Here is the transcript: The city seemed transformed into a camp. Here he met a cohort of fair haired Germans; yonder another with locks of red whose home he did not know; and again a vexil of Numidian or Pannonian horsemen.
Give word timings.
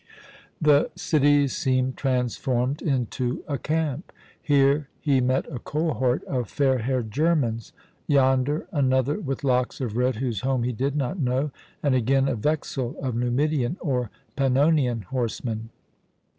The 0.59 0.89
city 0.95 1.47
seemed 1.47 1.95
transformed 1.95 2.81
into 2.81 3.43
a 3.47 3.59
camp. 3.59 4.11
Here 4.41 4.87
he 4.99 5.21
met 5.21 5.45
a 5.53 5.59
cohort 5.59 6.23
of 6.23 6.49
fair 6.49 6.79
haired 6.79 7.11
Germans; 7.11 7.71
yonder 8.07 8.65
another 8.71 9.19
with 9.19 9.43
locks 9.43 9.79
of 9.79 9.95
red 9.95 10.15
whose 10.15 10.41
home 10.41 10.63
he 10.63 10.71
did 10.71 10.95
not 10.95 11.19
know; 11.19 11.51
and 11.83 11.93
again 11.93 12.27
a 12.27 12.35
vexil 12.35 12.95
of 12.97 13.13
Numidian 13.13 13.77
or 13.79 14.09
Pannonian 14.35 15.03
horsemen. 15.03 15.69